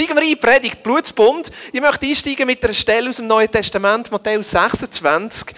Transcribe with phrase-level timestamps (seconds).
[0.00, 1.52] Steigen wir ein, Predigt, Blutsbund.
[1.74, 5.54] Ich möchte einsteigen mit einer Stelle aus dem Neuen Testament, Matthäus 26.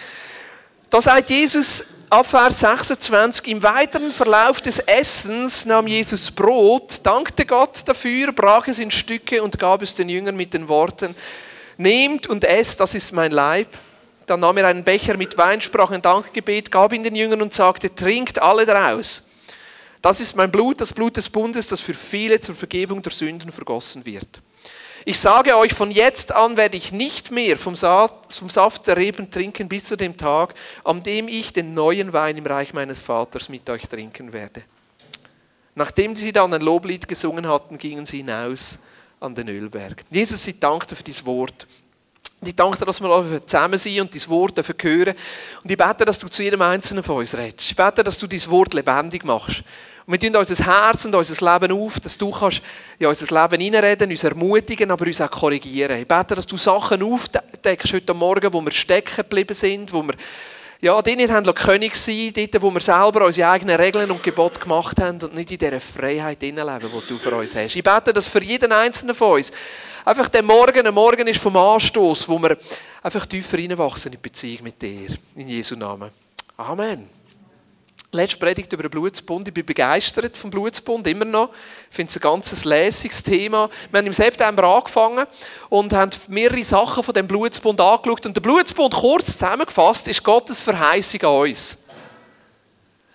[0.90, 7.46] Da sagt Jesus ab Vers 26, im weiteren Verlauf des Essens nahm Jesus Brot, dankte
[7.46, 11.14] Gott dafür, brach es in Stücke und gab es den Jüngern mit den Worten,
[11.76, 13.68] nehmt und esst, das ist mein Leib.
[14.26, 17.54] Dann nahm er einen Becher mit Wein, sprach ein Dankgebet, gab ihn den Jüngern und
[17.54, 19.28] sagte, trinkt alle daraus.
[20.02, 23.52] Das ist mein Blut, das Blut des Bundes, das für viele zur Vergebung der Sünden
[23.52, 24.42] vergossen wird.
[25.04, 29.68] Ich sage euch, von jetzt an werde ich nicht mehr vom Saft der Reben trinken
[29.68, 30.54] bis zu dem Tag,
[30.84, 34.62] an dem ich den neuen Wein im Reich meines Vaters mit euch trinken werde.
[35.74, 38.80] Nachdem sie dann ein Loblied gesungen hatten, gingen sie hinaus
[39.20, 40.04] an den Ölberg.
[40.10, 41.66] Jesus, ich danke für dieses Wort.
[42.44, 45.14] Ich danke dir, dass wir zusammen sind und dein Wort hören
[45.62, 47.70] Und ich bete, dass du zu jedem Einzelnen von uns redest.
[47.70, 49.62] Ich bete, dass du dein Wort lebendig machst.
[50.06, 52.60] Und wir tun unser Herz und unser Leben auf, dass du kannst
[52.98, 56.00] in unser Leben hineinreden, uns ermutigen, aber uns auch korrigieren.
[56.00, 60.14] Ich bete, dass du Sachen aufdeckst heute Morgen, wo wir stecken geblieben sind, wo wir
[60.82, 64.58] ja, die nicht haben König sein, dort, wo wir selber unsere eigenen Regeln und Gebote
[64.58, 67.76] gemacht haben und nicht in dieser Freiheit leben, die du für uns hast.
[67.76, 69.52] Ich bete, dass für jeden Einzelnen von uns
[70.04, 72.56] einfach der Morgen ein Morgen ist vom Anstoß, wo wir
[73.00, 75.16] einfach tiefer reinwachsen in Beziehung mit dir.
[75.36, 76.10] In Jesu Namen.
[76.56, 77.21] Amen.
[78.14, 79.48] Letzte Predigt über den Blutsbund.
[79.48, 81.48] Ich bin begeistert vom Blutsbund, immer noch.
[81.88, 83.70] Ich finde es ein ganz lässiges Thema.
[83.90, 85.24] Wir haben im September angefangen
[85.70, 88.26] und haben mehrere Sachen von dem Blutsbund angeschaut.
[88.26, 91.81] Und der Blutsbund, kurz zusammengefasst, ist Gottes Verheißung an uns.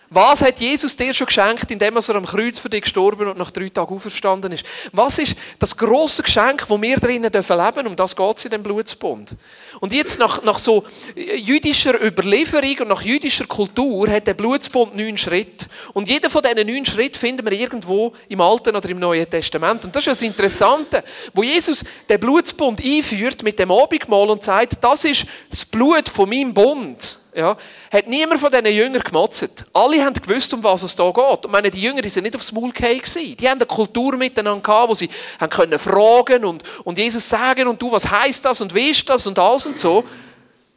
[0.10, 3.52] Was hat Jesus dir schon geschenkt, indem er am Kreuz für dich gestorben und nach
[3.52, 4.66] drei Tagen auferstanden ist?
[4.94, 7.88] Was ist das große Geschenk, wo wir drinnen leben dürfen?
[7.88, 9.36] Um das geht es in dem Blutsbund.
[9.82, 10.86] Und jetzt nach, nach so
[11.16, 15.68] jüdischer Überlieferung und nach jüdischer Kultur hat der Blutsbund neun Schritte.
[15.94, 19.84] Und jeder von diesen neun Schritten finden wir irgendwo im Alten oder im Neuen Testament.
[19.84, 24.82] Und das ist das Interessante, wo Jesus den Blutsbund einführt mit dem Abendmahl und sagt,
[24.82, 27.56] das ist das Blut von meinem Bund ja,
[27.94, 29.66] hat niemand von diesen Jüngern gemotzt.
[29.72, 31.46] Alle haben gewusst, um was es da geht.
[31.46, 33.38] Und meine, die Jünger waren nicht aufs Maul gefallen.
[33.38, 35.08] Die haben eine Kultur miteinander gehabt, wo sie
[35.40, 39.08] haben können fragen und, und Jesus sagen und du, was heißt das und wie ist
[39.08, 40.04] das und alles und so.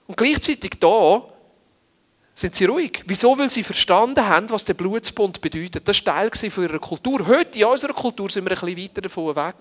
[0.06, 1.22] Und gleichzeitig da
[2.34, 3.04] sind sie ruhig.
[3.06, 3.38] Wieso?
[3.38, 5.88] Weil sie verstanden haben, was der Blutsbund bedeutet.
[5.88, 7.26] Das war Teil von ihrer Kultur.
[7.26, 9.54] Heute in unserer Kultur sind wir ein bisschen weiter davon weg.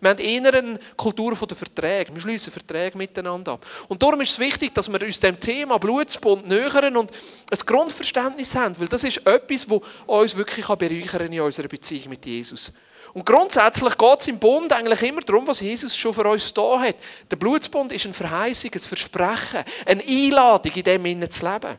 [0.00, 2.14] Wir haben eher eine Kultur der Verträge.
[2.14, 3.66] Wir schließen Verträge miteinander ab.
[3.88, 8.54] Und darum ist es wichtig, dass wir uns dem Thema Blutsbund nähern und ein Grundverständnis
[8.54, 12.72] haben, weil das ist etwas, das uns wirklich bereichern in unserer Beziehung mit Jesus.
[13.12, 16.80] Und grundsätzlich geht es im Bund eigentlich immer darum, was Jesus schon für uns da
[16.80, 16.94] hat.
[17.30, 21.76] Der Blutsbund ist eine Verheißung, ein Versprechen, eine Einladung, in dem Innen zu leben.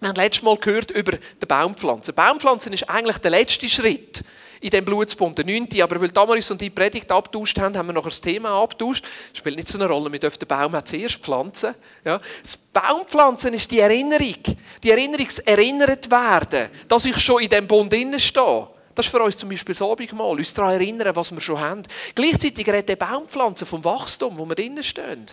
[0.00, 2.12] Wir haben letztes Mal gehört über die Baumpflanze.
[2.12, 4.24] Baumpflanzen ist eigentlich der letzte Schritt
[4.60, 5.82] in dem Blutsbund, der neunte.
[5.82, 9.04] Aber weil Damaris und die Predigt abtauscht haben, haben wir noch das Thema abtauscht.
[9.32, 10.10] Spielt nicht so eine Rolle.
[10.12, 11.74] Wir dürfen den Baum auch zuerst pflanzen.
[12.04, 12.20] Ja.
[12.42, 14.36] Das Baumpflanzen ist die Erinnerung.
[14.82, 18.68] Die Erinnerungserinnert werden, dass ich schon in dem Bund stehe.
[18.94, 21.82] Das ist für uns zum Beispiel das Abendmahl, uns daran erinnern, was wir schon haben.
[22.16, 25.26] Gleichzeitig redet der Baumpflanzen vom Wachstum, wo wir drinnen stehen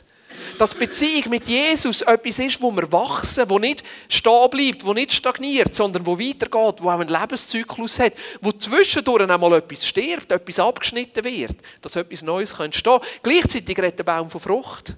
[0.58, 5.14] dass Beziehung mit Jesus etwas ist, wo wir wachsen, wo nicht stehen bleibt, wo nicht
[5.14, 10.60] stagniert, sondern wo weitergeht, wo auch einen Lebenszyklus hat, wo zwischendurch einmal etwas stirbt, etwas
[10.60, 13.10] abgeschnitten wird, dass etwas Neues entstehen kann.
[13.24, 14.94] Gleichzeitig redet der Baum von Frucht.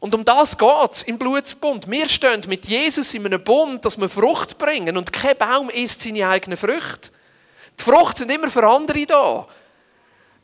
[0.00, 1.90] Und um das geht es im Blutsbund.
[1.90, 6.02] Wir stehen mit Jesus in einem Bund, dass wir Frucht bringen und kein Baum isst
[6.02, 7.10] seine eigenen Früchte.
[7.78, 9.46] Die Frucht sind immer für andere da.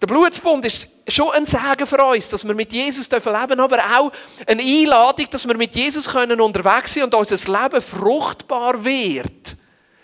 [0.00, 3.78] Der Blutsbund ist schon ein Segen für uns, dass wir mit Jesus leben dürfen, aber
[3.78, 4.12] auch
[4.46, 9.56] eine Einladung, dass wir mit Jesus können unterwegs sind und unser Leben fruchtbar wird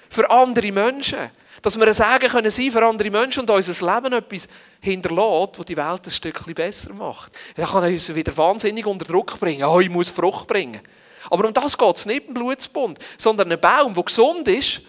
[0.09, 1.31] für andere Menschen.
[1.62, 4.49] Dass wir ein Segen können sein für andere Menschen und unser Leben etwas
[4.81, 7.33] hinterlässt, das die Welt ein Stückchen besser macht.
[7.55, 9.65] Das kann uns wieder wahnsinnig unter Druck bringen.
[9.65, 10.81] Oh, ich muss Frucht bringen.
[11.29, 14.81] Aber um das geht es nicht im Blutsbund, sondern ein Baum, der gesund ist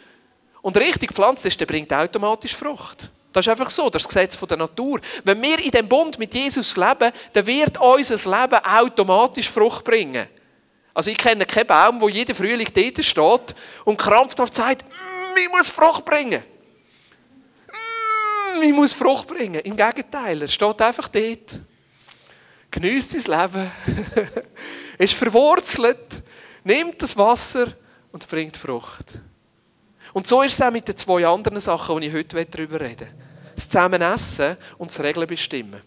[0.62, 3.10] und richtig gepflanzt ist, der bringt automatisch Frucht.
[3.34, 5.00] Das ist einfach so, das Gesetz der Natur.
[5.24, 10.28] Wenn wir in dem Bund mit Jesus leben, dann wird unser Leben automatisch Frucht bringen.
[10.94, 13.56] Also ich kenne keinen Baum, wo jeder Frühling dort steht
[13.86, 16.44] und krampfhaft sagt, mm, ich muss Frucht bringen.
[17.68, 19.62] Mm, ich muss Frucht bringen.
[19.62, 21.60] Im Gegenteil, er steht einfach dort,
[22.72, 23.72] genießt sein Leben,
[24.98, 26.24] ist verwurzelt,
[26.66, 27.68] nimmt das Wasser
[28.12, 29.20] und bringt Frucht.
[30.14, 33.08] Und so ist es auch mit den zwei anderen Sachen, die ich heute darüber rede.
[33.56, 35.82] Das Zusammenessen und das Regeln bestimmen.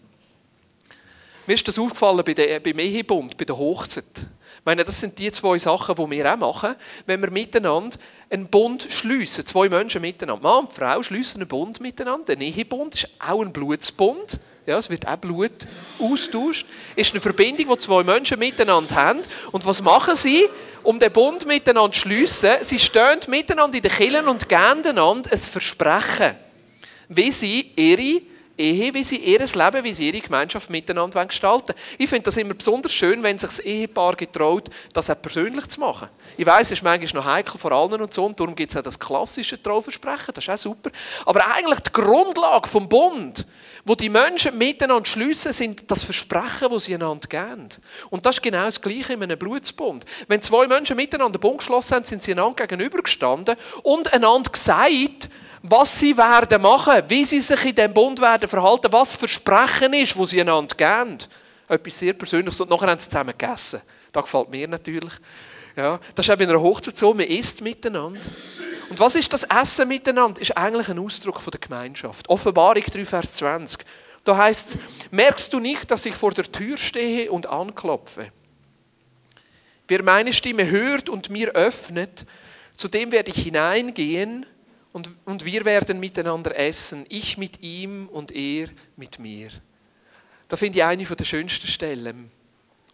[1.47, 4.03] Mir ist das aufgefallen beim Ehebund, bei der Hochzeit.
[4.15, 6.75] Ich meine, das sind die zwei Sachen, die wir auch machen,
[7.05, 7.99] wenn wir miteinander
[8.31, 9.45] einen Bund schliessen.
[9.45, 10.41] Zwei Menschen miteinander.
[10.41, 12.33] Mann und Frau schliessen einen Bund miteinander.
[12.33, 14.39] Ein Ehebund ist auch ein Blutsbund.
[14.65, 15.67] Ja, es wird auch Blut
[15.99, 16.65] austauscht.
[16.95, 19.19] Ist eine Verbindung, die zwei Menschen miteinander haben.
[19.51, 20.45] Und was machen sie,
[20.85, 22.51] um den Bund miteinander zu schliessen?
[22.61, 26.35] Sie stehen miteinander in den Killen und geben einander ein Versprechen,
[27.09, 28.21] wie sie ihre
[28.57, 31.79] Ehe, wie sie ihr Leben, wie sie ihre Gemeinschaft miteinander gestalten wollen.
[31.97, 35.81] Ich finde das immer besonders schön, wenn sich das Ehepaar getraut, das auch persönlich zu
[35.81, 36.07] machen.
[36.37, 38.77] Ich weiß, es ist manchmal noch heikel vor allen und so, und darum gibt es
[38.77, 40.91] auch das klassische Trauversprechen, das ist auch super.
[41.25, 43.45] Aber eigentlich die Grundlage vom Bund,
[43.85, 47.69] wo die Menschen miteinander schliessen, sind das Versprechen, das sie einander geben.
[48.09, 50.03] Und das ist genau das Gleiche in einem Blutsbund.
[50.27, 55.29] Wenn zwei Menschen miteinander einen Bund geschlossen haben, sind sie einander gegenübergestanden und einander gesagt,
[55.61, 60.17] was sie werden machen, wie sie sich in diesem Bund werden verhalten, was Versprechen ist,
[60.17, 61.17] wo sie einander geben.
[61.67, 62.61] Etwas sehr Persönliches.
[62.61, 63.81] Und nachher haben sie zusammen gegessen.
[64.11, 65.13] Das gefällt mir natürlich.
[65.75, 68.21] Ja, das ist eben in einer Hochzeit so, man isst miteinander.
[68.89, 70.39] Und was ist das Essen miteinander?
[70.39, 72.29] Ist eigentlich ein Ausdruck von der Gemeinschaft.
[72.29, 73.85] Offenbarung 3, Vers 20.
[74.23, 78.31] Da heißt es, merkst du nicht, dass ich vor der Tür stehe und anklopfe?
[79.87, 82.25] Wer meine Stimme hört und mir öffnet,
[82.75, 84.45] zu dem werde ich hineingehen
[84.93, 89.49] und, und wir werden miteinander essen, ich mit ihm und er mit mir.
[90.47, 92.31] Da finde ich eine der schönsten Stellen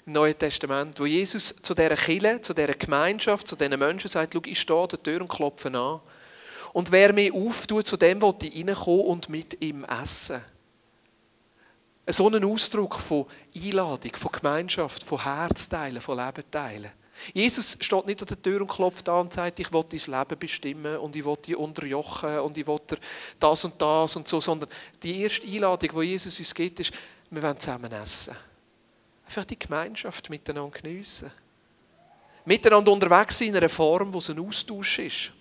[0.06, 4.34] im Neuen Testament, wo Jesus zu dieser Kille, zu dieser Gemeinschaft, zu diesen Menschen sagt,
[4.34, 6.00] schau, ich stehe an der Tür und klopfe an.
[6.74, 10.42] Und wer mir auftut, zu dem will ich reinkommen und mit ihm essen.
[12.08, 13.26] So ein Ausdruck von
[13.56, 16.92] Einladung, von Gemeinschaft, von Herzteilen, von Lebenteilen.
[17.34, 20.40] Jesus steht nicht an der Tür und klopft an und sagt, ich will dein Leben
[20.40, 22.80] bestimmen und ich will dich unterjochen und ich will
[23.40, 24.70] das und das und so, sondern
[25.04, 26.92] die erste Einladung, die Jesus uns gibt, ist,
[27.30, 28.36] wir wollen zusammen essen.
[29.32, 31.32] Einfach die Gemeinschaft miteinander geniessen.
[32.44, 35.32] Miteinander unterwegs in einer Form, wo es ein Austausch ist.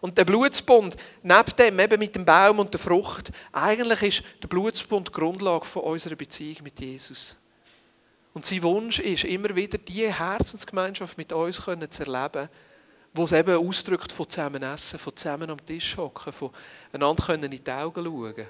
[0.00, 4.48] Und der Blutsbund, neben dem, eben mit dem Baum und der Frucht, eigentlich ist der
[4.48, 7.36] Blutsbund die Grundlage von unserer Beziehung mit Jesus.
[8.32, 12.48] Und sein Wunsch ist, immer wieder diese Herzensgemeinschaft mit uns zu erleben,
[13.12, 16.50] wo es eben ausdrückt von zusammen essen, von zusammen am Tisch hocken, von
[16.94, 18.46] einander in die Augen schauen.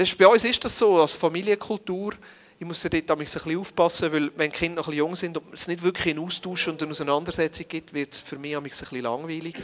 [0.00, 2.14] Das bei uns ist das so, als Familienkultur,
[2.58, 5.52] ich muss ja dort ein bisschen aufpassen, weil wenn Kinder noch ein jung sind und
[5.52, 9.02] es nicht wirklich einen Austausch und eine Auseinandersetzung gibt, wird es für mich ein bisschen
[9.02, 9.56] langweilig.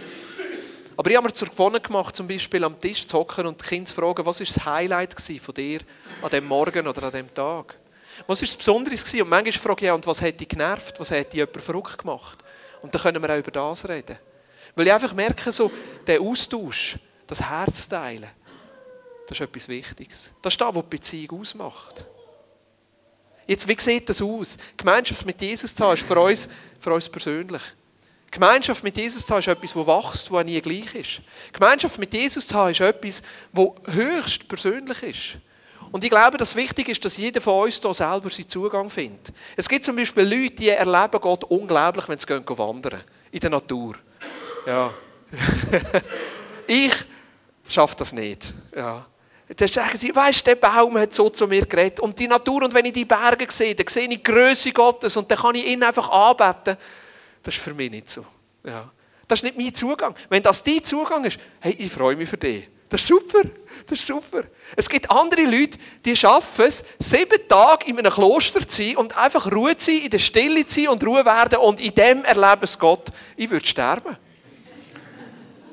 [0.94, 3.64] Aber ich habe mir zur Gewohnheit gemacht, zum Beispiel am Tisch zu hocken und die
[3.64, 5.80] Kinder zu fragen, was war das Highlight von dir
[6.20, 7.74] an dem Morgen oder an dem Tag?
[8.26, 9.14] Was war das Besonderes?
[9.14, 11.00] Und manchmal frage ich, und was hat dich genervt?
[11.00, 12.36] Was hat dich jemand verrückt gemacht?
[12.82, 14.18] Und dann können wir auch über das reden.
[14.74, 15.72] Weil ich einfach merke, so,
[16.06, 18.28] der Austausch, das Herzteilen,
[19.26, 20.32] das ist etwas Wichtiges.
[20.42, 22.04] Das ist das, was die Beziehung ausmacht.
[23.46, 24.58] Jetzt, wie sieht das aus?
[24.76, 26.48] Gemeinschaft mit Jesus zu haben, ist für uns,
[26.80, 27.62] für uns persönlich.
[28.30, 31.20] Gemeinschaft mit Jesus zu haben, ist etwas, das wächst, das nie gleich ist.
[31.52, 35.38] Gemeinschaft mit Jesus zu haben, ist etwas, das höchst persönlich ist.
[35.92, 39.32] Und ich glaube, dass wichtig ist, dass jeder von uns da selber seinen Zugang findet.
[39.56, 43.94] Es gibt zum Beispiel Leute, die erleben Gott unglaublich, wenn sie wandern in der Natur.
[44.66, 44.92] Ja.
[46.66, 46.92] ich
[47.68, 48.52] schaffe das nicht.
[48.74, 49.06] Ja.
[49.54, 52.00] Dann sagen sie, weißt der Baum hat so zu mir geredet.
[52.00, 55.16] Und die Natur, und wenn ich die Berge sehe, dann sehe ich die Größe Gottes
[55.16, 56.76] und dann kann ich ihn einfach anbeten.
[57.42, 58.26] Das ist für mich nicht so.
[58.64, 58.90] Ja.
[59.28, 60.14] Das ist nicht mein Zugang.
[60.28, 62.68] Wenn das dein Zugang ist, hey, ich freue mich für dich.
[62.88, 63.42] Das ist super.
[63.86, 64.42] Das ist super.
[64.74, 69.16] Es gibt andere Leute, die schaffen es, sieben Tage in einem Kloster zu sein und
[69.16, 72.24] einfach Ruhe zu sein, in der Stille zu sein und Ruhe werden und in dem
[72.24, 73.08] erleben es Gott.
[73.36, 74.16] Ich würde sterben.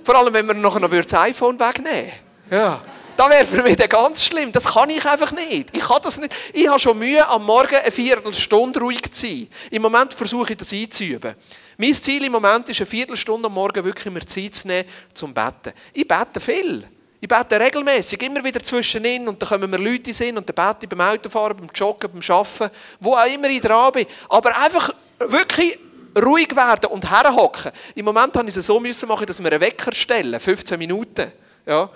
[0.04, 2.12] Vor allem, wenn man noch das iPhone wegnehmen
[2.52, 2.84] Ja.
[3.16, 4.52] Das wäre für mich ganz schlimm.
[4.52, 5.76] Das kann ich einfach nicht.
[5.76, 6.34] Ich kann das nicht.
[6.52, 9.48] Ich habe schon Mühe, am Morgen eine Viertelstunde ruhig zu sein.
[9.70, 11.36] Im Moment versuche ich das einzuüben.
[11.78, 15.34] Mein Ziel im Moment ist, eine Viertelstunde am Morgen wirklich mehr Zeit zu nehmen zum
[15.34, 15.74] Betten.
[15.94, 16.88] Ich bete viel.
[17.22, 20.84] Ich bete regelmäßig, immer wieder zwischenin und dann kommen mir Leute in und dann bete
[20.84, 24.08] ich beim Autofahren, beim Joggen, beim Arbeiten, wo auch immer ich dran bin.
[24.28, 24.90] Aber einfach
[25.20, 25.80] wirklich
[26.22, 27.72] ruhig werden und herhocken.
[27.96, 31.32] Im Moment habe ich es so müssen machen, dass wir einen Wecker stellen, 15 Minuten.
[31.66, 31.90] Ja,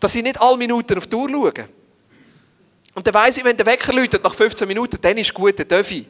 [0.00, 1.68] dass ich nicht alle Minuten auf die Uhr schaue.
[2.94, 5.68] Und dann weiss ich, wenn der Wecker läutet nach 15 Minuten, dann ist gut, dann
[5.68, 6.06] darf ich.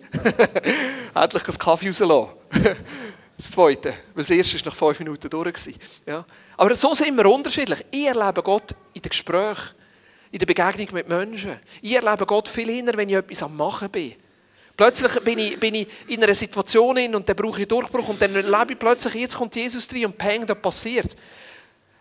[1.15, 2.31] Endlich das Kaffee rauslassen.
[3.39, 5.55] Das Zweite, weil das Erste war nach fünf Minuten durch.
[6.05, 6.25] Ja.
[6.57, 7.85] Aber so sind wir unterschiedlich.
[7.93, 9.77] Ich erlebe Gott in den Gesprächen,
[10.33, 11.61] in der Begegnung mit Menschen.
[11.81, 14.17] Ich erlebe Gott viel eher, wenn ich etwas am Machen bin.
[14.77, 18.35] Plötzlich bin ich, bin ich in einer Situation und dann brauche ich Durchbruch und dann
[18.35, 21.17] erlebe ich plötzlich, jetzt kommt Jesus rein und peng, da passiert.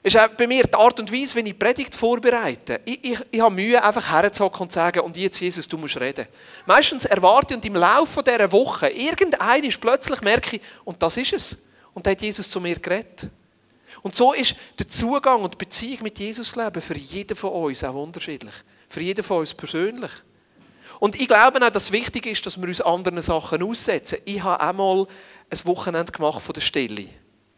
[0.03, 2.81] Ist auch bei mir die Art und Weise, wenn ich Predigt vorbereite.
[2.85, 5.99] Ich, ich, ich habe Mühe, einfach herzuhocken und zu sagen, und jetzt, Jesus, du musst
[5.99, 6.27] reden.
[6.65, 11.33] Meistens erwarte ich und im Laufe dieser Woche, irgendeines plötzlich merke ich, und das ist
[11.33, 11.67] es.
[11.93, 13.27] Und da hat Jesus zu mir geredet.
[14.03, 17.83] Und so ist der Zugang und die Beziehung mit Jesus leben für jeden von uns
[17.83, 18.53] auch unterschiedlich.
[18.87, 20.11] Für jeden von uns persönlich.
[20.99, 24.19] Und ich glaube auch, dass es wichtig ist, dass wir uns anderen Sachen aussetzen.
[24.25, 25.07] Ich habe einmal
[25.49, 27.07] ein Wochenende gemacht von der Stille.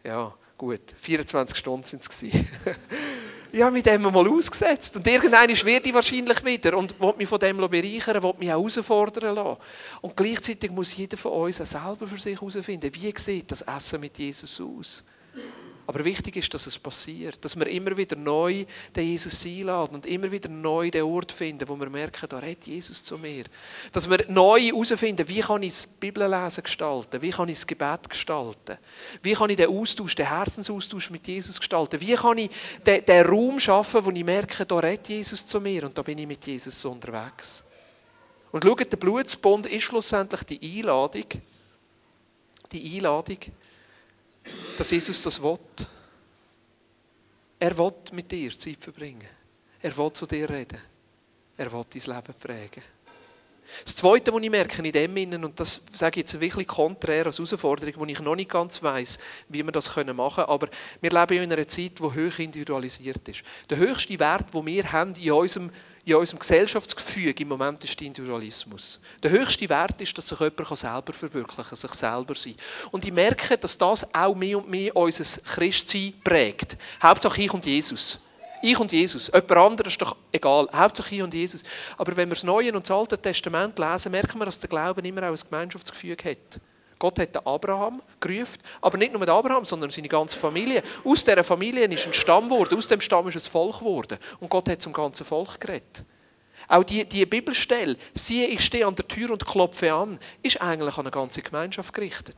[0.04, 2.22] Ja, gut, 24 Stunden sind es.
[2.22, 2.34] ich
[3.62, 4.94] habe mich dem mal ausgesetzt.
[4.94, 8.60] Und irgendwann werde ich wahrscheinlich wieder und will mich von dem bereichern, will mich auch
[8.60, 9.58] herausfordern lassen.
[10.02, 14.00] Und gleichzeitig muss jeder von uns auch selber für sich herausfinden, wie sieht das Essen
[14.02, 15.02] mit Jesus aus?
[15.90, 20.06] Aber wichtig ist, dass es passiert, dass wir immer wieder neu den Jesus einladen und
[20.06, 23.42] immer wieder neu den Ort finden, wo wir merken, da redet Jesus zu mir.
[23.90, 28.08] Dass wir neu herausfinden, wie kann ich das Bibellesen gestalten, wie kann ich das Gebet
[28.08, 28.78] gestalten,
[29.24, 32.50] wie kann ich den Austausch, den Herzensaustausch mit Jesus gestalten, wie kann ich
[32.86, 36.18] den, den Raum schaffen, wo ich merke, da redet Jesus zu mir und da bin
[36.18, 37.64] ich mit Jesus unterwegs.
[38.52, 41.24] Und schaut, der Blutsbund ist schlussendlich die Einladung,
[42.70, 43.38] die Einladung,
[44.76, 45.58] dass Jesus das will.
[47.58, 49.28] Er will mit dir Zeit verbringen.
[49.82, 50.80] Er will zu dir reden.
[51.56, 52.82] Er will dein Leben prägen.
[53.84, 57.26] Das Zweite, was ich merke in dem Innen, und das sage ich jetzt wirklich konträr
[57.26, 59.18] als Herausforderung, wo ich noch nicht ganz weiß,
[59.48, 60.68] wie wir das machen können, aber
[61.00, 63.42] wir leben in einer Zeit, die hoch individualisiert ist.
[63.68, 65.70] Der höchste Wert, den wir haben in unserem
[66.04, 68.98] in unserem Gesellschaftsgefüge im Moment ist der Individualismus.
[69.22, 72.54] Der höchste Wert ist, dass sich jemand selber verwirklichen kann, sich selber sein.
[72.90, 76.76] Und ich merke, dass das auch mehr und mehr unser Christsein prägt.
[77.02, 78.18] Hauptsache ich und Jesus.
[78.62, 79.28] Ich und Jesus.
[79.28, 80.68] Jemand anderes ist doch egal.
[80.72, 81.64] Hauptsache ich und Jesus.
[81.96, 85.04] Aber wenn wir das Neue und das Alte Testament lesen, merken wir, dass der Glauben
[85.04, 86.60] immer auch ein Gemeinschaftsgefüge hat.
[87.00, 90.82] Gott hat den Abraham gerufen, aber nicht nur den Abraham, sondern seine ganze Familie.
[91.02, 94.18] Aus dieser Familie ist ein Stamm geworden, aus dem Stamm ist ein Volk geworden.
[94.38, 96.04] Und Gott hat zum ganzen Volk geredet.
[96.68, 100.94] Auch die, die Bibelstelle, siehe, ich stehe an der Tür und klopfe an, ist eigentlich
[100.98, 102.36] an eine ganze Gemeinschaft gerichtet.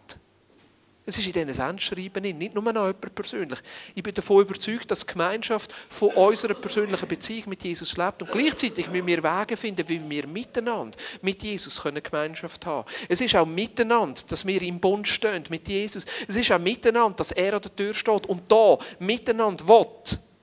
[1.05, 3.59] Es ist in diesen Sendschreiben nicht nur an jemand persönlich.
[3.95, 8.23] Ich bin davon überzeugt, dass die Gemeinschaft von unserer persönlichen Beziehung mit Jesus lebt.
[8.23, 13.07] Und gleichzeitig müssen wir Wege finden, wie wir miteinander mit Jesus Gemeinschaft haben können.
[13.09, 16.07] Es ist auch miteinander, dass wir im Bund stehen mit Jesus.
[16.29, 19.87] Es ist auch miteinander, dass er an der Tür steht und da miteinander will,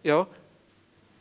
[0.03, 0.27] ja,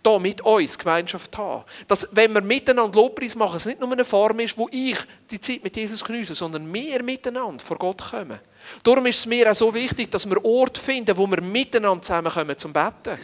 [0.08, 1.64] da mit uns Gemeinschaft haben.
[1.86, 4.96] Dass, wenn wir miteinander Lobpreis machen, es nicht nur eine Form ist, wo ich
[5.30, 8.40] die Zeit mit Jesus genieße, sondern wir miteinander vor Gott kommen.
[8.82, 12.56] Darum ist es mir auch so wichtig, dass wir Orte finden, wo wir miteinander zusammenkommen
[12.56, 13.18] zum Betten.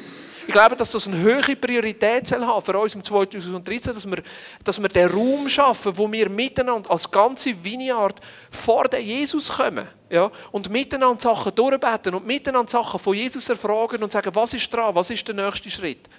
[0.47, 4.23] Ich glaube, dass das eine hohe Priorität haben für uns im 2013, dass wir,
[4.62, 9.88] dass wir den Raum schaffen, wo wir miteinander als ganze Vineyard vor den Jesus kommen.
[10.11, 10.31] Ja?
[10.53, 14.95] Und miteinander Sachen durchbeten und miteinander Sachen von Jesus erfragen und sagen, was ist dran,
[14.95, 16.11] was ist der nächste Schritt.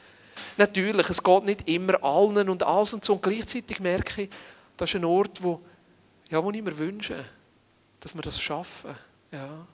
[0.57, 3.13] Natürlich, es geht nicht immer allen und alles und so.
[3.13, 4.29] Und gleichzeitig merke ich,
[4.77, 5.61] das ist ein Ort, wo,
[6.29, 7.25] ja, wo ich mir wünsche,
[7.99, 8.95] dass wir das schaffen.
[9.31, 9.67] Ja.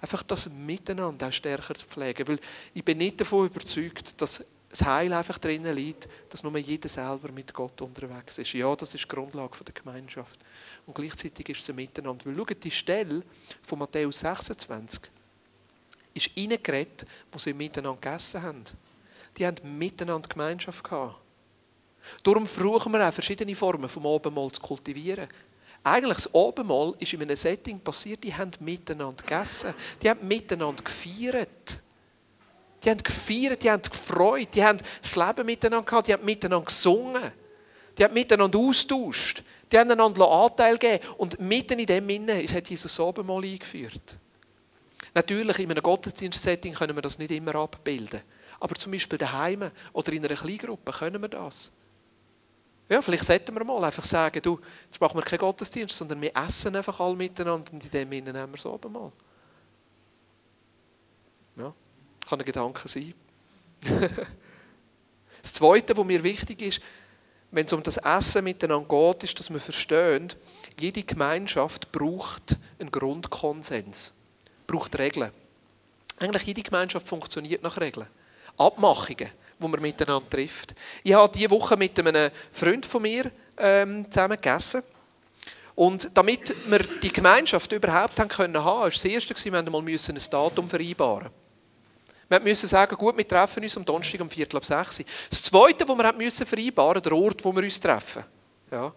[0.00, 2.26] Einfach das Miteinander auch stärker zu pflegen.
[2.28, 2.38] Weil
[2.74, 7.32] ich bin nicht davon überzeugt, dass das Heil einfach drinnen liegt, dass nur jeder selber
[7.32, 8.52] mit Gott unterwegs ist.
[8.52, 10.38] Ja, das ist die Grundlage der Gemeinschaft.
[10.86, 12.24] Und gleichzeitig ist es ein Miteinander.
[12.24, 13.22] Weil schaut, die Stelle
[13.62, 15.00] von Matthäus 26
[16.14, 18.64] ist reingeredet, wo sie miteinander gegessen haben
[19.36, 21.16] die haben miteinander Gemeinschaft gehabt.
[22.22, 25.28] Darum versuchen wir auch verschiedene Formen vom Abendmahl zu kultivieren.
[25.82, 30.82] Eigentlich das Abendmahl ist in einem Setting passiert, die haben miteinander gegessen, die haben miteinander
[30.82, 31.80] gefeiert.
[32.84, 36.64] Die haben gefeiert, die haben gefreut, die haben das Leben miteinander gehabt, die haben miteinander
[36.64, 37.32] gesungen,
[37.96, 41.06] die haben miteinander austauscht, die haben einander Anteil gegeben.
[41.18, 44.16] Und mitten in dem Innen hat Jesus das Abendmahl eingeführt.
[45.14, 48.22] Natürlich, in einem Gottesdienstsetting können wir das nicht immer abbilden.
[48.60, 51.70] Aber zum Beispiel daheim oder in einer Kleingruppe können wir das.
[52.90, 56.36] Ja, vielleicht sollten wir mal einfach sagen, du, jetzt machen wir keinen Gottesdienst, sondern wir
[56.36, 59.12] essen einfach alle miteinander und in dem Sinne nehmen wir es oben mal.
[61.56, 61.72] Ja,
[62.28, 63.14] kann ein Gedanke sein.
[65.42, 66.80] das Zweite, was mir wichtig ist,
[67.52, 70.32] wenn es um das Essen miteinander geht, ist, dass wir verstehen,
[70.78, 74.12] jede Gemeinschaft braucht einen Grundkonsens,
[74.66, 75.32] braucht Regeln.
[76.18, 78.08] Eigentlich jede Gemeinschaft funktioniert nach Regeln.
[78.60, 80.74] Abmachungen, die man miteinander trifft.
[81.02, 84.82] Ich habe diese Woche mit einem Freund von mir ähm, zusammen gegessen.
[85.74, 90.68] Und damit wir die Gemeinschaft überhaupt haben können war das Erste, wir mussten ein Datum
[90.68, 91.30] vereinbaren.
[92.28, 95.02] Wir mussten sagen, gut, wir treffen uns am Donnerstag um Viertel ab sechs.
[95.30, 98.24] Das Zweite, was wir müssen vereinbaren der Ort, wo wir uns treffen.
[98.70, 98.92] Ja.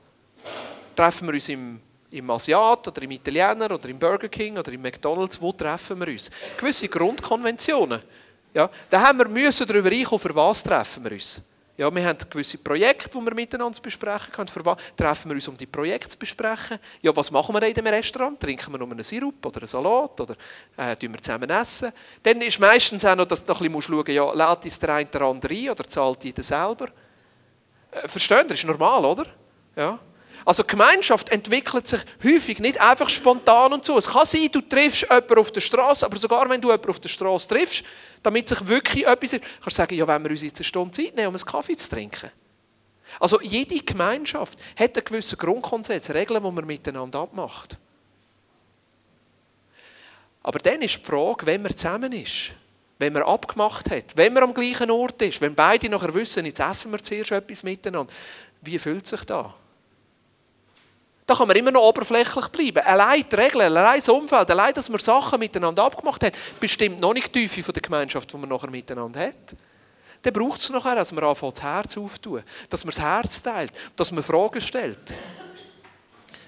[0.96, 1.80] Treffen wir uns im,
[2.12, 6.10] im Asiat oder im Italiener oder im Burger King oder im McDonalds, wo treffen wir
[6.10, 6.30] uns?
[6.58, 8.02] Gewisse Grundkonventionen
[8.54, 11.42] ja, da haben wir darüber einkommen, für was treffen wir uns.
[11.76, 14.48] Ja, wir haben gewisse Projekte, die wir miteinander besprechen können.
[14.48, 16.78] Für was treffen wir uns, um die Projekte zu besprechen?
[17.02, 18.40] Ja, was machen wir in dem Restaurant?
[18.40, 20.22] Trinken wir nur einen Sirup oder einen Salat?
[20.22, 20.36] Oder
[20.78, 21.92] äh, wir zusammen essen?
[22.22, 24.80] Dann ist meistens auch noch, dass du noch ein bisschen schauen musst, ja, lädt uns
[24.80, 26.90] der eine der andere ein oder zahlt jeder selber?
[27.90, 29.26] Äh, verstehen Das ist normal, oder?
[29.76, 30.00] Ja.
[30.46, 33.98] Also Gemeinschaft entwickelt sich häufig nicht einfach spontan und so.
[33.98, 37.00] Es kann sein, du triffst jemanden auf der Straße, aber sogar wenn du jemanden auf
[37.00, 37.84] der Straße triffst,
[38.22, 39.32] damit sich wirklich etwas...
[39.32, 41.76] Kannst du sagen, ja, wenn wir uns jetzt eine Stunde Zeit nehmen, um einen Kaffee
[41.76, 42.30] zu trinken.
[43.20, 47.78] Also jede Gemeinschaft hat einen gewissen Grundkonsens, Regeln, die man miteinander abmacht.
[50.42, 52.52] Aber dann ist die Frage, wenn man zusammen ist,
[53.00, 56.60] wenn man abgemacht hat, wenn man am gleichen Ort ist, wenn beide nachher wissen, jetzt
[56.60, 58.12] essen wir zuerst etwas miteinander,
[58.62, 59.48] wie fühlt sich das?
[61.26, 62.80] Da kann man immer noch oberflächlich bleiben.
[62.86, 67.14] Allein die Regeln, allein das Umfeld, allein, dass man Sachen miteinander abgemacht hat, bestimmt noch
[67.14, 69.56] nicht die Tiefe der Gemeinschaft, die man nachher miteinander hat.
[70.22, 73.72] Dann braucht es nachher, dass man anfängt, das Herz aufzutun, dass man das Herz teilt,
[73.96, 75.14] dass man Fragen stellt.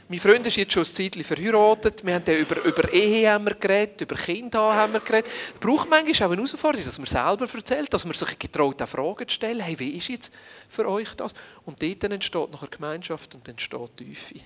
[0.08, 2.06] Mein Freund ist jetzt schon ein Zeitchen verheiratet.
[2.06, 5.32] Wir haben über, über Ehe haben wir geredet, über Kinder haben wir geredet.
[5.60, 9.28] Braucht manchmal auch eine Herausforderung, dass man selber erzählt, dass man sich getraut, auch Fragen
[9.28, 9.62] zu stellen.
[9.62, 10.32] Hey, wie ist jetzt
[10.70, 11.34] für euch das?
[11.66, 14.42] Und dort entsteht nachher Gemeinschaft und entsteht Tiefe.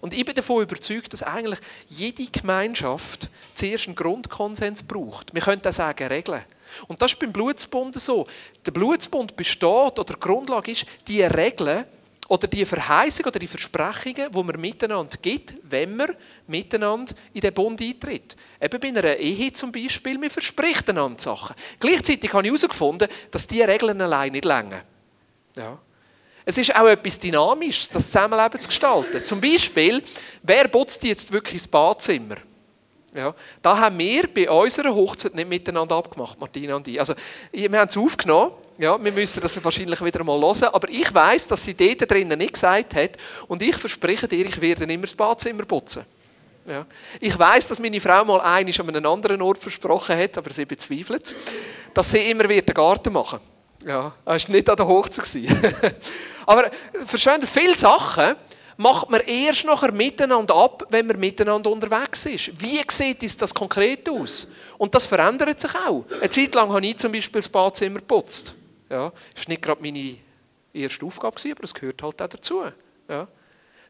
[0.00, 5.34] Und ich bin davon überzeugt, dass eigentlich jede Gemeinschaft zuerst einen Grundkonsens braucht.
[5.34, 6.44] Wir können das sagen, Regeln.
[6.86, 8.26] Und das ist beim Blutsbund so.
[8.64, 11.84] Der Blutsbund besteht, oder die Grundlage ist, die Regeln
[12.28, 16.14] oder die Verheißung oder die Versprechungen, die man miteinander gibt, wenn man
[16.46, 18.36] miteinander in den Bund eintritt.
[18.60, 21.56] Eben bei einer Ehe zum Beispiel, man verspricht einander Sachen.
[21.80, 24.82] Gleichzeitig habe ich herausgefunden, dass diese Regeln allein nicht länger.
[25.56, 25.78] Ja.
[26.48, 29.22] Es ist auch etwas Dynamisches, das Zusammenleben zu gestalten.
[29.22, 30.02] Zum Beispiel,
[30.42, 32.36] wer putzt jetzt wirklich das Badzimmer?
[33.14, 36.98] Ja, da haben wir bei unserer Hochzeit nicht miteinander abgemacht, Martina und ich.
[36.98, 37.12] Also,
[37.52, 38.52] wir haben es aufgenommen.
[38.78, 40.70] Ja, wir müssen das wahrscheinlich wieder mal hören.
[40.72, 43.10] Aber ich weiß, dass sie dort drinnen nicht gesagt hat.
[43.46, 46.06] Und ich verspreche dir, ich werde immer das Badzimmer putzen.
[46.66, 46.86] Ja.
[47.20, 50.64] Ich weiß, dass meine Frau mal einiges an einem anderen Ort versprochen hat, aber sie
[50.64, 51.34] bezweifelt es,
[51.92, 53.38] dass sie immer wieder den Garten machen.
[53.86, 55.26] Ja, das war nicht an der Hochzeit.
[56.46, 56.70] Aber
[57.06, 58.36] verstehen viele Sachen
[58.76, 62.62] macht man erst nachher miteinander ab, wenn man miteinander unterwegs ist.
[62.62, 64.52] Wie sieht das konkret aus?
[64.78, 66.04] Und das verändert sich auch.
[66.20, 68.54] Eine Zeit lang habe ich zum Beispiel das Badzimmer geputzt.
[68.88, 70.16] Ja, das war nicht gerade meine
[70.72, 72.62] erste Aufgabe, aber es gehört halt auch dazu.
[73.08, 73.26] Ja.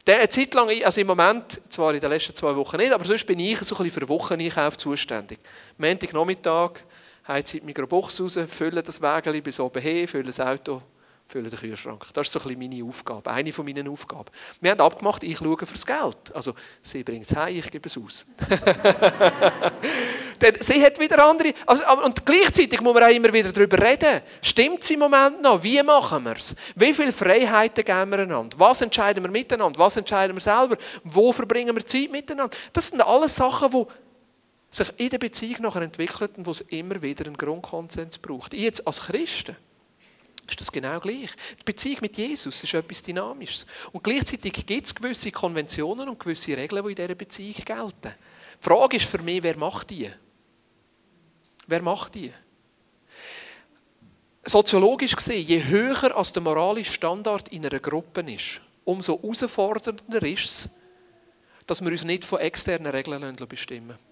[0.07, 3.27] Eine Zeit lang, also im Moment, zwar in den letzten zwei Wochen nicht, aber sonst
[3.27, 5.37] bin ich so ein bisschen für Wocheneinkauf zuständig.
[5.77, 6.83] Montag Nachmittag,
[7.29, 10.81] heizt in die Mikrobox raus, füllen das Wägeli bis oben hin, füllen das Auto
[11.29, 12.05] füllen den Kühlschrank.
[12.13, 14.29] Das ist so ein meine Aufgabe, eine von meinen Aufgaben.
[14.61, 16.17] Wir haben abgemacht, ich schaue fürs Geld.
[16.33, 18.25] Also, sie bringt es heim, ich gebe es aus.
[20.41, 21.53] Denn sie hat wieder andere...
[21.65, 24.21] Also, und gleichzeitig muss man auch immer wieder darüber reden.
[24.41, 25.61] Stimmt es im Moment noch?
[25.61, 26.55] Wie machen wir es?
[26.75, 28.57] Wie viele Freiheiten geben wir einander?
[28.57, 29.77] Was entscheiden wir miteinander?
[29.77, 30.77] Was entscheiden wir selber?
[31.03, 32.55] Wo verbringen wir Zeit miteinander?
[32.73, 33.85] Das sind alles Sachen, die
[34.69, 38.53] sich in der Beziehung nachher entwickeln und wo es immer wieder einen Grundkonsens braucht.
[38.53, 39.55] Ich jetzt als Christen
[40.49, 41.29] ist das genau gleich.
[41.59, 43.65] Die Beziehung mit Jesus ist etwas Dynamisches.
[43.91, 48.15] Und gleichzeitig gibt es gewisse Konventionen und gewisse Regeln, die in dieser Beziehung gelten.
[48.61, 50.09] Die Frage ist für mich, wer macht die?
[51.67, 52.33] Wer macht die?
[54.43, 60.45] Soziologisch gesehen, je höher als der moralische Standard in einer Gruppe ist, umso herausfordernder ist
[60.45, 60.69] es,
[61.67, 64.08] dass wir uns nicht von externen Regeln bestimmen lassen.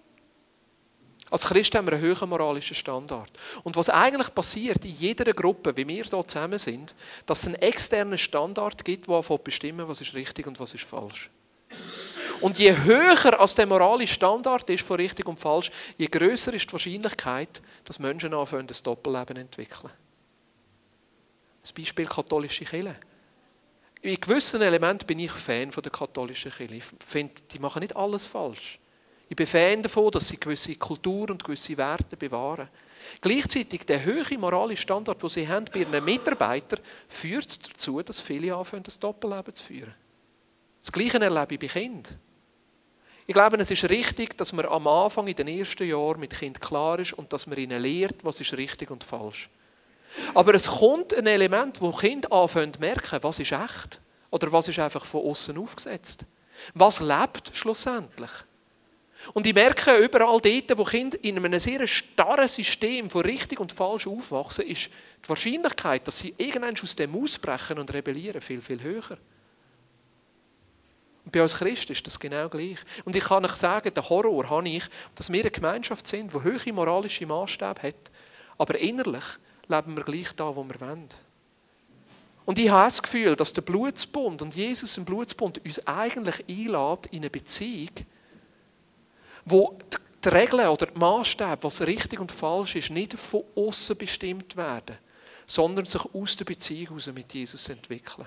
[1.30, 3.30] Als Christen haben wir einen höheren moralischen Standard.
[3.62, 6.94] Und was eigentlich passiert in jeder Gruppe, wie wir hier zusammen sind,
[7.26, 11.28] dass es einen externen Standard gibt, der bestimmen, was ist richtig und was ist falsch.
[12.40, 16.68] Und je höher als der moralische Standard ist von richtig und falsch, je größer ist
[16.68, 19.92] die Wahrscheinlichkeit, dass Menschen anfangen, ein Doppelleben zu entwickeln.
[21.62, 22.96] Das Beispiel katholische Kirche.
[24.00, 26.74] In gewissen Elementen bin ich Fan der katholischen Kirche.
[26.74, 28.78] Ich finde, die machen nicht alles falsch.
[29.28, 32.68] Ich bin Fan davon, dass sie gewisse Kultur und gewisse Werte bewahren.
[33.20, 38.54] Gleichzeitig der hohe moralische Standard, den sie haben bei ihren Mitarbeitern, führt dazu, dass viele
[38.54, 39.94] anfangen, das Doppelleben zu führen.
[40.80, 42.18] Das Gleiche erlebe ich bei Kindern.
[43.26, 46.60] Ich glaube, es ist richtig, dass man am Anfang in den ersten Jahren mit Kind
[46.62, 49.50] klar ist und dass man ihnen lehrt, was ist richtig und falsch.
[50.32, 54.68] Aber es kommt ein Element, wo Kinder anfangen zu merken, was ist echt oder was
[54.68, 56.24] ist einfach von außen aufgesetzt.
[56.72, 58.30] Was lebt schlussendlich?
[59.34, 63.72] Und ich merke überall dort, wo Kinder in einem sehr starren System von richtig und
[63.72, 64.90] falsch aufwachsen, ist
[65.24, 69.18] die Wahrscheinlichkeit, dass sie irgendwann aus dem ausbrechen und rebellieren, viel, viel höher.
[71.24, 72.78] Und bei uns Christen ist das genau gleich.
[73.04, 76.38] Und ich kann euch sagen, der Horror habe ich, dass wir eine Gemeinschaft sind, die
[76.38, 78.10] hohe moralische Maßstäbe hat,
[78.56, 79.24] aber innerlich
[79.68, 81.08] leben wir gleich da, wo wir wollen.
[82.46, 87.06] Und ich habe das Gefühl, dass der Blutsbund und Jesus im Blutsbund uns eigentlich einlädt
[87.10, 87.90] in eine Beziehung,
[89.50, 89.78] wo
[90.24, 94.98] die Regeln oder die Maßstäbe, was richtig und falsch ist, nicht von außen bestimmt werden,
[95.46, 98.26] sondern sich aus der Beziehung heraus mit Jesus entwickeln.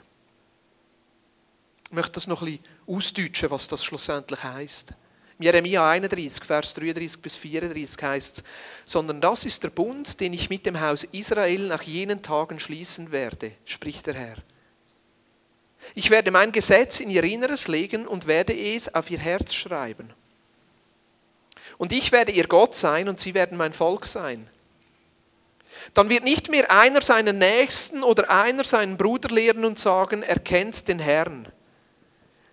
[1.85, 4.93] Ich möchte das noch ein bisschen ausdeutschen, was das schlussendlich heißt.
[5.39, 8.43] Jeremia 31, Vers 33 bis 34 heißt es,
[8.85, 13.11] sondern das ist der Bund, den ich mit dem Haus Israel nach jenen Tagen schließen
[13.11, 14.37] werde, spricht der Herr.
[15.95, 20.13] Ich werde mein Gesetz in ihr Inneres legen und werde es auf ihr Herz schreiben.
[21.81, 24.47] Und ich werde ihr Gott sein und sie werden mein Volk sein.
[25.95, 30.87] Dann wird nicht mehr einer seinen Nächsten oder einer seinen Bruder lehren und sagen, erkennt
[30.87, 31.47] den Herrn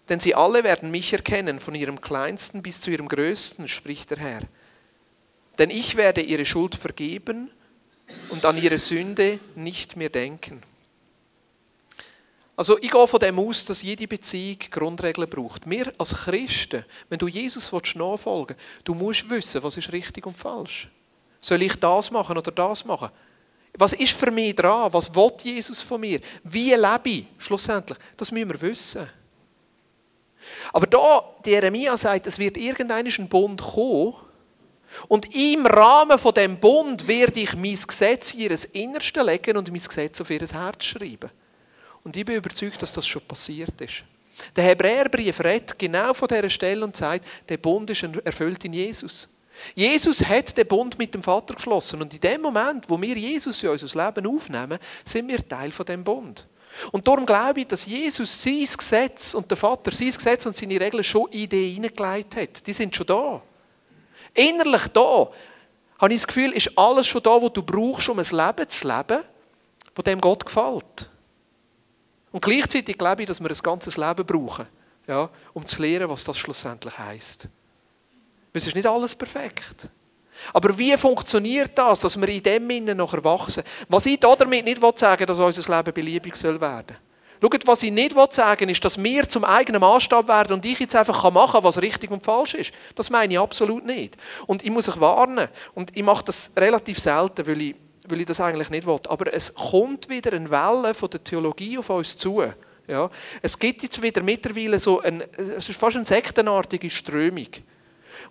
[0.09, 4.19] denn sie alle werden mich erkennen, von ihrem kleinsten bis zu ihrem größten, spricht der
[4.19, 4.41] Herr.
[5.59, 7.51] Denn ich werde ihre Schuld vergeben
[8.31, 10.63] und an ihre Sünde nicht mehr denken.
[12.59, 15.71] Also ich gehe von dem aus, dass jede Beziehung Grundregeln braucht.
[15.71, 20.37] Wir als Christen, wenn du Jesus nachfolgen willst, du musst wissen, was ist richtig und
[20.37, 20.89] falsch.
[21.41, 23.11] Soll ich das machen oder das machen?
[23.75, 24.93] Was ist für mich dran?
[24.93, 26.21] Was will Jesus von mir?
[26.43, 27.97] Wie lebe ich schlussendlich?
[28.17, 29.09] Das müssen wir wissen.
[30.73, 34.17] Aber da, Jeremia sagt, es wird irgendein Bund kommen,
[35.07, 39.71] und im Rahmen von dem Bund werde ich mein Gesetz in ihr Innerste legen und
[39.71, 41.31] mein Gesetz auf ihr Herz schreiben.
[42.09, 44.03] Und ich bin überzeugt, dass das schon passiert ist.
[44.57, 49.29] Der Hebräerbrief redet genau von dieser Stelle und sagt, der Bund ist erfüllt in Jesus.
[49.75, 53.63] Jesus hat den Bund mit dem Vater geschlossen und in dem Moment, wo wir Jesus
[53.63, 56.47] in unser Leben aufnehmen, sind wir Teil von dem Bund.
[56.93, 60.81] Und darum glaube ich, dass Jesus sein Gesetz und der Vater sein Gesetz und seine
[60.81, 62.67] Regeln schon in die hineingelegt hat.
[62.67, 63.43] Die sind schon da.
[64.33, 65.29] Innerlich da,
[65.99, 68.89] habe ich das Gefühl, ist alles schon da, was du brauchst, um ein Leben zu
[68.89, 69.25] leben,
[69.95, 71.11] von dem Gott gefällt.
[72.31, 74.67] Und gleichzeitig glaube ich, dass wir ein ganzes Leben brauchen,
[75.07, 77.49] ja, um zu lernen, was das schlussendlich heißt.
[78.53, 79.89] Es ist nicht alles perfekt.
[80.53, 83.63] Aber wie funktioniert das, dass wir in dem Innen noch erwachsen?
[83.89, 86.97] Was ich damit nicht sagen will, dass unser Leben beliebig soll werden
[87.41, 90.81] Schaut, was ich nicht sagen will, ist, dass wir zum eigenen Maßstab werden und ich
[90.81, 92.73] jetzt einfach machen kann, was richtig und falsch ist.
[92.97, 94.17] Das meine ich absolut nicht.
[94.47, 95.49] Und ich muss euch warnen.
[95.75, 97.77] Und ich mache das relativ selten, weil ich,
[98.11, 98.99] weil ich das eigentlich nicht will.
[99.09, 102.43] Aber es kommt wieder eine Welle von der Theologie auf uns zu.
[102.87, 103.11] Ja.
[103.43, 107.49] Es gibt jetzt wieder mittlerweile so ein, es ist fast eine sektenartige Strömung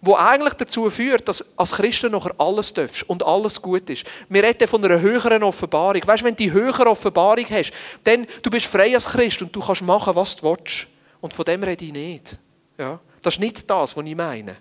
[0.01, 4.05] wo eigentlich dazu führt, dass als Christen nachher alles darfst und alles gut ist.
[4.29, 6.01] Wir reden von einer höheren Offenbarung.
[6.05, 7.71] Weißt, wenn du die höhere Offenbarung hast,
[8.03, 10.87] dann du bist frei als Christ und du kannst machen, was du willst.
[11.21, 12.37] Und von dem rede ich nicht.
[12.77, 12.99] Ja?
[13.21, 14.57] Das ist nicht das, was ich meine.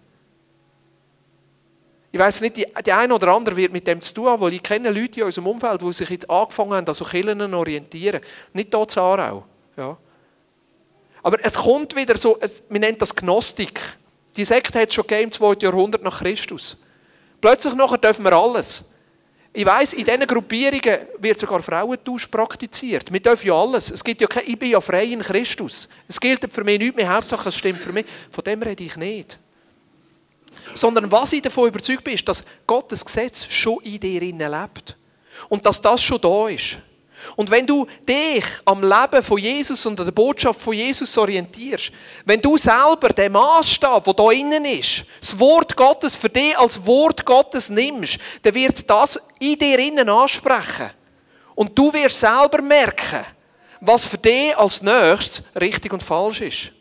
[2.16, 4.62] Ich weiß nicht, die, eine oder andere wird mit dem zu tun haben, weil ich
[4.62, 8.22] kenne Leute in unserem Umfeld, die sich jetzt angefangen haben, an so Kirchen orientieren.
[8.55, 9.44] Nicht hier zu Aarau.
[9.76, 9.98] Ja.
[11.22, 12.38] Aber es kommt wieder so,
[12.70, 13.83] wir nennen das Gnostik.
[14.35, 15.57] Die Sekte hat es schon gegeben, 2.
[15.61, 16.79] Jahrhundert nach Christus.
[17.38, 18.94] Plötzlich nachher dürfen wir alles.
[19.52, 23.12] Ich weiss, in diesen Gruppierungen wird sogar Frauentausch praktiziert.
[23.12, 23.90] Wir dürfen ja alles.
[23.90, 25.90] Es gibt ja kein, ich bin ja frei in Christus.
[26.09, 28.07] Es gilt für mich nicht mehr, Hauptsache es stimmt für mich.
[28.31, 29.38] Von dem rede ich nicht.
[30.74, 34.96] Sondern was ich davon überzeugt bin, ist, dass Gottes Gesetz schon in dir lebt.
[35.48, 36.79] Und dass das schon da ist.
[37.35, 41.90] Und wenn du dich am Leben von Jesus und an der Botschaft von Jesus orientierst,
[42.24, 46.85] wenn du selber den Maßstab, der da innen ist, das Wort Gottes für dich als
[46.87, 50.90] Wort Gottes nimmst, dann wird das in dir innen ansprechen.
[51.55, 53.24] Und du wirst selber merken,
[53.81, 56.72] was für dich als nächstes richtig und falsch ist.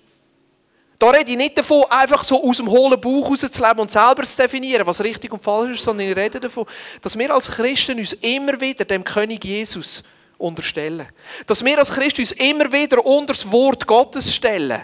[0.98, 4.42] Da rede ich nicht davon, einfach so aus dem hohlen Bauch rauszuleben und selber zu
[4.42, 6.66] definieren, was richtig und falsch ist, sondern ich rede davon,
[7.02, 10.04] dass wir als Christen uns immer wieder dem König Jesus
[10.38, 11.08] unterstellen.
[11.48, 14.82] Dass wir als Christen uns immer wieder unter das Wort Gottes stellen.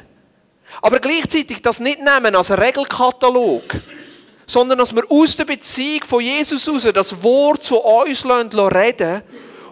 [0.81, 3.63] Aber gleichzeitig das nicht nehmen als Regelkatalog,
[4.45, 9.23] sondern dass wir aus der Beziehung von Jesus raus das Wort zu uns reden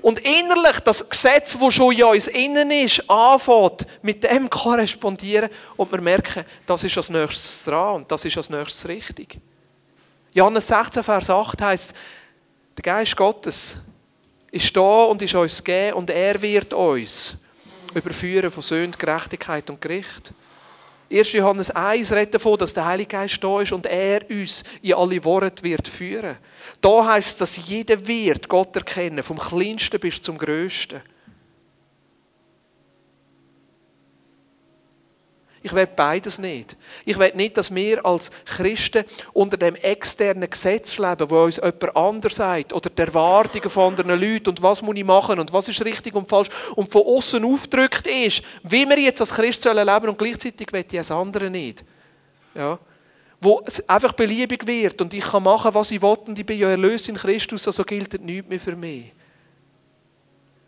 [0.02, 5.92] und innerlich das Gesetz, das schon in uns innen ist, anfängt, mit dem korrespondieren und
[5.92, 9.38] wir merken, das ist als nächstes dran und das ist als nächstes richtig.
[10.34, 11.94] Johannes 16, Vers 8 heißt,
[12.78, 13.78] der Geist Gottes
[14.52, 17.44] ist da und ist uns gegeben und er wird uns
[17.94, 20.32] überführen von Sünde, Gerechtigkeit und Gericht.
[21.12, 21.34] 1.
[21.34, 25.24] Johannes 1 redet davon, dass der Heilige Geist da ist und er uns in alle
[25.24, 26.38] Worte wird führen.
[26.82, 31.02] Da heißt, dass jeder wird Gott erkennen, vom kleinsten bis zum größten.
[35.62, 36.78] Ich will beides nicht.
[37.06, 41.96] Ich will nicht, dass wir als Christen unter dem externen Gesetz leben, wo uns jemand
[41.98, 45.68] anders sagt oder die Erwartungen von anderen Leuten und was muss ich machen und was
[45.68, 49.86] ist richtig und falsch und von außen aufgedrückt ist, wie wir jetzt als Christ leben
[49.86, 51.84] sollen und gleichzeitig will ich das andere nicht.
[52.56, 52.80] Ja.
[53.42, 56.58] Wo es einfach beliebig wird und ich kann machen, was ich will und ich bin
[56.58, 59.12] ja erlöst in Christus, also gilt nichts mehr für mich.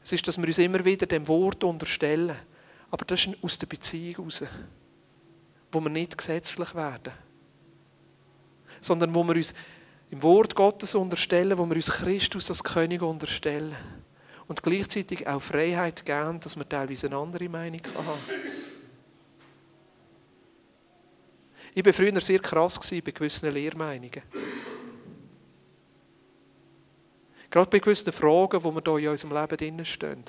[0.04, 2.36] Es ist, dass wir uns immer wieder dem Wort unterstellen.
[2.90, 4.44] Aber das ist aus der Beziehung heraus
[5.72, 7.14] wo wir nicht gesetzlich werden,
[8.82, 9.54] sondern wo wir uns
[10.10, 13.76] im Wort Gottes unterstellen, wo wir uns Christus als König unterstellen
[14.48, 18.20] und gleichzeitig auch Freiheit geben, dass man teilweise eine andere Meinung haben.
[21.74, 24.22] Ich war früher sehr krass bei gewissen Lehrmeinungen.
[27.50, 30.24] Gerade bei gewissen Fragen, die wir hier in unserem Leben stehen.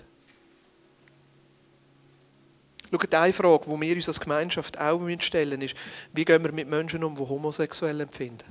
[2.93, 5.77] Schaut, eine Frage, die wir uns als Gemeinschaft auch stellen müssen, ist,
[6.13, 8.45] wie gehen wir mit Menschen um, die homosexuell empfinden?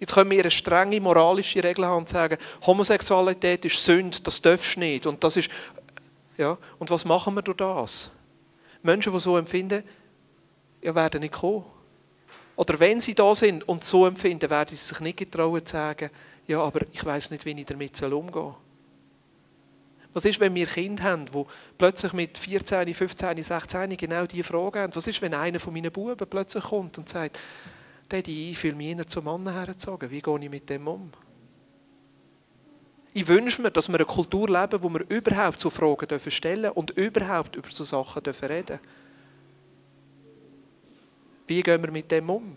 [0.00, 4.76] Jetzt können wir eine strenge moralische Regel haben und sagen, Homosexualität ist Sünde, das darfst
[4.76, 5.06] du nicht.
[5.06, 5.50] Und, das ist,
[6.36, 8.10] ja, und was machen wir durch das?
[8.82, 9.82] Menschen, die so empfinden,
[10.80, 11.66] ja, werden nicht kommen.
[12.56, 16.10] Oder wenn sie da sind und so empfinden, werden sie sich nicht getrauen zu sagen,
[16.46, 18.54] ja, aber ich weiß nicht, wie ich damit umgehen soll.
[20.14, 21.44] Was ist, wenn wir Kinder haben, die
[21.76, 24.94] plötzlich mit 14, 15, 16 genau diese Frage haben?
[24.94, 27.38] Was ist, wenn einer von meinen Buben plötzlich kommt und sagt,
[28.08, 30.10] Daddy, ich fühle mich eher zum Mann hergezogen.
[30.10, 31.10] Wie gehe ich mit dem um?
[33.12, 36.76] Ich wünsche mir, dass wir eine Kultur leben, wo wir überhaupt so Fragen stellen dürfen
[36.76, 38.80] und überhaupt über so Sachen reden dürfen.
[41.46, 42.56] Wie gehen wir mit dem um?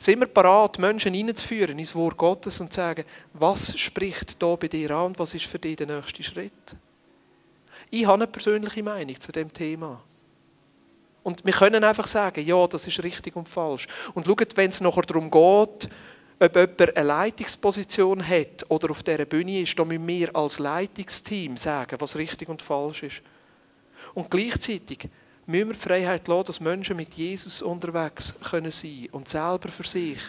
[0.00, 4.68] Sind wir parat, Menschen hineinzuführen ins Wort Gottes und zu sagen, was spricht da bei
[4.68, 6.52] dir an und was ist für dich der nächste Schritt?
[7.90, 10.00] Ich habe eine persönliche Meinung zu dem Thema.
[11.24, 13.88] Und wir können einfach sagen, ja, das ist richtig und falsch.
[14.14, 15.90] Und schaut, wenn es nachher darum geht,
[16.40, 21.56] ob jemand eine Leitungsposition hat oder auf dieser Bühne ist, dann müssen wir als Leitungsteam
[21.56, 23.22] sagen, was richtig und falsch ist.
[24.14, 25.08] Und gleichzeitig
[25.48, 29.86] müssen wir die Freiheit lassen, dass Menschen mit Jesus unterwegs können sein und selber für
[29.86, 30.20] sich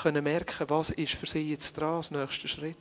[0.00, 2.76] können merken, was ist für sie jetzt dran, als nächster Schritt.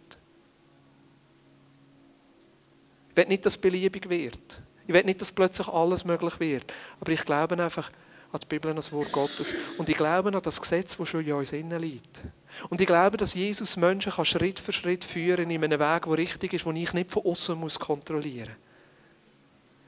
[3.09, 4.61] Ich will nicht, dass es beliebig wird.
[4.85, 6.71] Ich will nicht, dass plötzlich alles möglich wird.
[6.99, 7.89] Aber ich glaube einfach
[8.31, 9.55] an die Bibel, an das Wort Gottes.
[9.79, 12.21] Und ich glaube an das Gesetz, das schon in uns innen liegt.
[12.69, 16.53] Und ich glaube, dass Jesus Menschen Schritt für Schritt führen in einem Weg, der richtig
[16.53, 18.64] ist, den ich nicht von außen kontrollieren muss.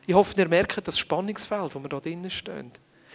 [0.07, 2.71] Ich hoffe, ihr merkt das Spannungsfeld, wo wir da drinnen stehen.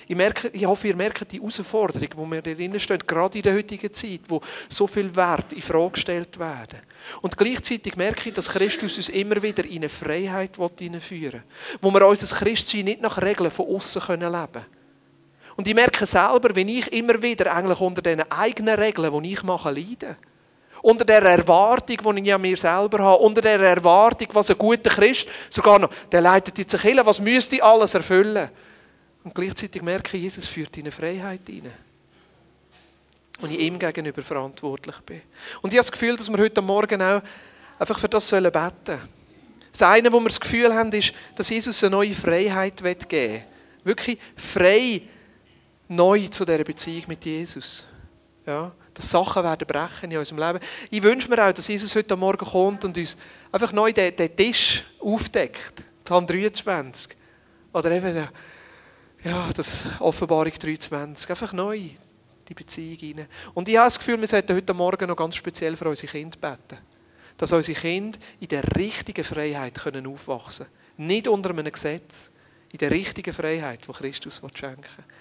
[0.06, 3.54] Ich, merke, ich hoffe, ihr merkt die Herausforderung, wo wir drinnen stehen, gerade in der
[3.54, 6.80] heutigen Zeit, wo so viel Wert in Frage gestellt werden.
[7.22, 11.42] Und gleichzeitig merke ich, dass Christus uns immer wieder in eine Freiheit hineinführen will.
[11.80, 14.66] Wo wir unser Christsein nicht nach Regeln von außen leben können.
[15.56, 19.42] Und ich merke selber, wenn ich immer wieder eigentlich unter diesen eigenen Regeln, die ich
[19.42, 20.16] mache, leide.
[20.82, 23.22] Unter der Erwartung, die ich ja mir selber habe.
[23.22, 27.20] Unter der Erwartung, was ein guter Christ sogar noch, der leitet jetzt sich hin, was
[27.20, 28.50] müsste ich alles erfüllen?
[29.22, 31.72] Und gleichzeitig merke ich, Jesus führt in eine Freiheit hinein.
[33.40, 35.22] Und ich ihm gegenüber verantwortlich bin.
[35.62, 37.22] Und ich habe das Gefühl, dass wir heute Morgen auch
[37.78, 39.00] einfach für das beten sollen.
[39.70, 43.44] Das eine, wo wir das Gefühl haben, ist, dass Jesus eine neue Freiheit geben will.
[43.84, 45.02] Wirklich frei
[45.88, 47.84] neu zu dieser Beziehung mit Jesus.
[48.44, 50.60] Ja dass Sachen werden brechen in unserem Leben.
[50.90, 53.16] Ich wünsche mir auch, dass Jesus heute Morgen kommt und uns
[53.50, 55.82] einfach neu den, den Tisch aufdeckt.
[56.04, 57.16] Psalm 23.
[57.72, 58.28] Oder eben,
[59.24, 61.30] ja, das Offenbarung 23.
[61.30, 61.90] Einfach neu
[62.48, 63.26] die Beziehung rein.
[63.54, 66.36] Und ich habe das Gefühl, wir sollten heute Morgen noch ganz speziell für unsere Kinder
[66.38, 66.80] beten.
[67.36, 71.06] Dass unsere Kinder in der richtigen Freiheit können aufwachsen können.
[71.06, 72.30] Nicht unter einem Gesetz.
[72.70, 75.04] In der richtigen Freiheit, die Christus schenken will.